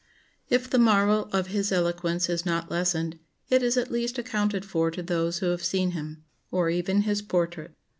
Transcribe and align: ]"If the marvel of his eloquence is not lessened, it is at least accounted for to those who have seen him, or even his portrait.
]"If 0.49 0.67
the 0.67 0.79
marvel 0.79 1.25
of 1.31 1.45
his 1.49 1.71
eloquence 1.71 2.27
is 2.27 2.43
not 2.43 2.71
lessened, 2.71 3.19
it 3.51 3.61
is 3.61 3.77
at 3.77 3.91
least 3.91 4.17
accounted 4.17 4.65
for 4.65 4.89
to 4.89 5.03
those 5.03 5.37
who 5.37 5.45
have 5.51 5.63
seen 5.63 5.91
him, 5.91 6.23
or 6.49 6.71
even 6.71 7.01
his 7.01 7.21
portrait. 7.21 7.75